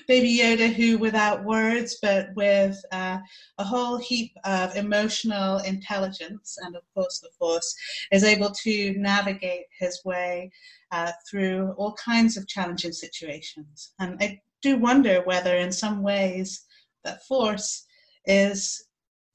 Baby 0.09 0.39
Yoda, 0.39 0.73
who 0.73 0.99
without 0.99 1.45
words, 1.45 1.99
but 2.03 2.29
with 2.35 2.81
uh, 2.93 3.19
a 3.59 3.65
whole 3.65 3.97
heap 3.97 4.33
of 4.45 4.77
emotional 4.77 5.59
intelligence 5.59 6.59
and, 6.63 6.77
of 6.77 6.83
course, 6.95 7.21
the 7.21 7.31
Force, 7.39 7.75
is 8.13 8.25
able 8.25 8.51
to 8.51 8.95
navigate 8.99 9.67
his 9.79 10.01
way 10.05 10.51
uh, 10.91 11.13
through 11.31 11.75
all 11.77 11.95
kinds 11.95 12.37
of 12.37 12.49
challenging 12.49 12.93
situations. 12.93 13.93
And 13.99 14.17
I 14.21 14.41
do 14.63 14.79
wonder 14.79 15.23
whether, 15.25 15.57
in 15.57 15.73
some 15.73 16.03
ways, 16.03 16.65
that 17.05 17.25
Force 17.25 17.87
is 18.27 18.87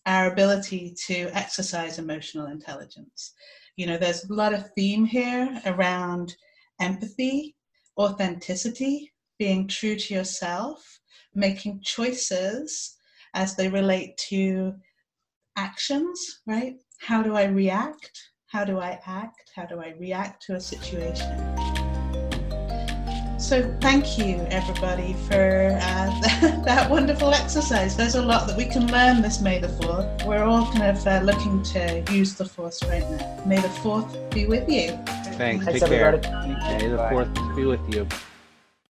our 0.06 0.32
ability 0.32 0.96
to 1.08 1.30
exercise 1.34 2.00
emotional 2.00 2.48
intelligence. 2.48 3.34
You 3.76 3.86
know, 3.86 3.98
there's 3.98 4.26
a 4.26 4.34
lot 4.34 4.54
of 4.54 4.72
theme 4.76 5.06
here 5.06 5.62
around 5.66 6.36
empathy, 6.82 7.56
authenticity, 8.00 9.12
being 9.38 9.68
true 9.68 9.96
to 9.96 10.14
yourself, 10.14 11.00
making 11.36 11.82
choices 11.84 12.96
as 13.34 13.56
they 13.56 13.68
relate 13.68 14.18
to 14.30 14.74
actions, 15.58 16.42
right? 16.48 16.76
How 17.00 17.22
do 17.22 17.36
I 17.36 17.46
react? 17.46 18.12
How 18.48 18.64
do 18.64 18.80
I 18.80 19.00
act? 19.06 19.52
How 19.56 19.66
do 19.66 19.80
I 19.80 19.94
react 20.00 20.44
to 20.48 20.56
a 20.56 20.60
situation? 20.60 21.30
So, 23.38 23.74
thank 23.80 24.18
you 24.18 24.46
everybody 24.50 25.14
for 25.28 25.78
uh, 25.82 26.20
that 26.66 26.88
wonderful 26.90 27.34
exercise. 27.34 27.96
There's 27.96 28.16
a 28.16 28.22
lot 28.22 28.48
that 28.48 28.58
we 28.58 28.66
can 28.66 28.92
learn 28.92 29.22
this 29.22 29.40
May 29.40 29.60
the 29.60 29.68
4th. 29.68 30.26
We're 30.26 30.44
all 30.44 30.66
kind 30.72 30.84
of 30.84 31.08
uh, 31.08 31.22
looking 31.24 31.64
to 31.64 32.04
use 32.12 32.36
the 32.36 32.46
Force 32.46 32.84
right 32.84 33.10
now. 33.10 33.44
May 33.46 33.62
the 33.62 33.70
4th 33.70 34.34
be 34.34 34.46
with 34.46 34.70
you. 34.70 35.00
Thanks. 35.40 35.64
Thanks, 35.64 35.80
Take 35.80 35.90
care. 35.90 36.08
everybody. 36.16 36.54
May 36.84 36.90
the 36.90 36.98
Bye. 36.98 37.10
fourth 37.12 37.56
be 37.56 37.64
with 37.64 37.80
you. 37.96 38.06